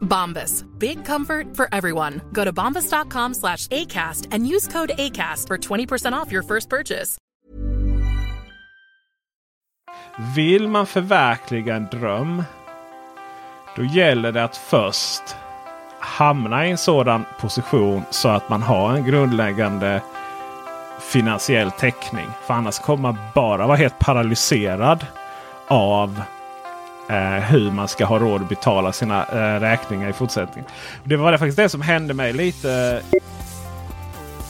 Bombas. 0.00 0.64
Big 0.78 1.04
comfort 1.04 1.56
for 1.56 1.68
everyone. 1.72 2.20
Go 2.32 2.44
to 2.44 2.52
bombas.com 2.52 3.34
slash 3.34 3.68
ACAST 3.68 4.28
and 4.30 4.46
use 4.46 4.68
code 4.68 4.90
ACAST 4.98 5.46
for 5.46 5.58
20% 5.58 6.12
off 6.12 6.32
your 6.32 6.42
first 6.42 6.68
purchase. 6.68 7.18
Vill 10.34 10.68
man 10.68 10.86
förverkliga 10.86 11.76
en 11.76 11.86
dröm. 11.86 12.42
Då 13.76 13.84
gäller 13.84 14.32
det 14.32 14.44
att 14.44 14.56
först 14.56 15.22
hamna 16.00 16.66
i 16.66 16.70
en 16.70 16.78
sådan 16.78 17.24
position 17.40 18.02
så 18.10 18.28
att 18.28 18.48
man 18.48 18.62
har 18.62 18.92
en 18.92 19.04
grundläggande 19.04 20.02
finansiell 21.00 21.70
täckning. 21.70 22.26
För 22.46 22.54
annars 22.54 22.78
kommer 22.78 23.02
man 23.02 23.16
bara 23.34 23.66
vara 23.66 23.76
helt 23.76 23.98
paralyserad 23.98 25.06
av 25.68 26.22
eh, 27.08 27.44
hur 27.50 27.70
man 27.70 27.88
ska 27.88 28.04
ha 28.04 28.18
råd 28.18 28.42
att 28.42 28.48
betala 28.48 28.92
sina 28.92 29.24
eh, 29.24 29.60
räkningar 29.60 30.08
i 30.08 30.12
fortsättningen. 30.12 30.70
Det 31.04 31.16
var 31.16 31.32
det 31.32 31.38
faktiskt 31.38 31.56
det 31.56 31.68
som 31.68 31.80
hände 31.80 32.14
mig 32.14 32.32
lite. 32.32 33.02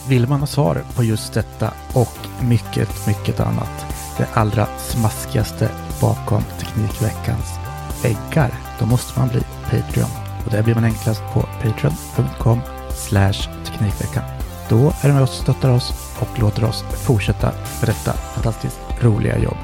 Vill 0.09 0.28
man 0.28 0.41
ha 0.41 0.47
svar 0.47 0.83
på 0.97 1.05
just 1.05 1.34
detta 1.34 1.73
och 1.95 2.19
mycket, 2.42 3.06
mycket 3.06 3.41
annat. 3.41 3.87
Det 4.19 4.28
allra 4.34 4.67
smaskigaste 4.78 5.70
bakom 6.00 6.42
Teknikveckans 6.59 7.59
väggar. 8.03 8.50
Då 8.78 8.87
måste 8.87 9.19
man 9.19 9.28
bli 9.28 9.41
Patreon. 9.65 10.11
Och 10.44 10.50
det 10.50 10.62
blir 10.62 10.75
man 10.75 10.84
enklast 10.84 11.22
på 11.34 11.41
patreon.com 11.41 12.61
slash 12.91 13.65
Teknikveckan. 13.65 14.25
Då 14.69 14.93
är 15.03 15.09
du 15.09 15.12
med 15.12 15.22
oss 15.22 15.31
och 15.31 15.43
stöttar 15.43 15.71
oss 15.71 16.15
och 16.21 16.38
låter 16.38 16.65
oss 16.65 16.84
fortsätta 17.06 17.47
med 17.81 17.88
detta 17.88 18.12
fantastiskt 18.12 18.81
roliga 19.00 19.38
jobb. 19.38 19.59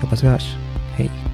Hoppas 0.00 0.22
vi 0.22 0.28
hörs. 0.28 0.56
Hej! 0.96 1.33